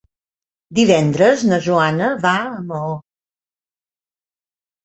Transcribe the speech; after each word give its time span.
Divendres 0.79 1.43
na 1.51 1.59
Joana 1.67 2.09
va 2.25 2.33
a 2.47 2.65
Maó. 2.73 2.97